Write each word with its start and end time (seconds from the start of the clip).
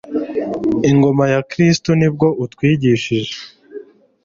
ingoma 0.89 1.23
ya 1.33 1.41
kristu, 1.49 1.89
nibwo 1.99 2.27
utwigishije 2.43 3.31